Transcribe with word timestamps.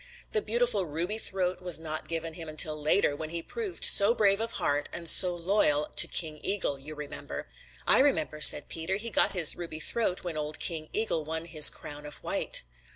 The 0.31 0.41
beautiful 0.41 0.87
ruby 0.87 1.19
throat 1.19 1.61
was 1.61 1.77
not 1.77 2.07
given 2.07 2.33
him 2.33 2.49
until 2.49 2.75
later, 2.75 3.15
when 3.15 3.29
he 3.29 3.43
proved 3.43 3.85
so 3.85 4.15
brave 4.15 4.41
of 4.41 4.53
heart 4.53 4.89
and 4.91 5.07
so 5.07 5.35
loyal 5.35 5.89
to 5.95 6.07
King 6.07 6.39
Eagle, 6.41 6.79
you 6.79 6.95
remember." 6.95 7.47
"I 7.85 7.99
remember," 7.99 8.41
said 8.41 8.67
Peter. 8.67 8.95
"He 8.95 9.11
got 9.11 9.33
his 9.33 9.55
ruby 9.55 9.79
throat 9.79 10.23
when 10.23 10.37
old 10.37 10.57
King 10.57 10.89
Eagle 10.91 11.23
won 11.23 11.45
his 11.45 11.69
crown 11.69 12.07
of 12.07 12.15
white." 12.15 12.63